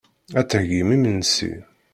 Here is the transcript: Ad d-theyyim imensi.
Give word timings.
Ad 0.39 0.45
d-theyyim 0.47 0.89
imensi. 0.97 1.53